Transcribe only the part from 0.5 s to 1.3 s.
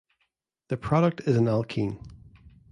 The product